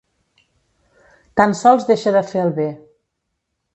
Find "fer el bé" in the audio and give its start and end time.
2.33-2.67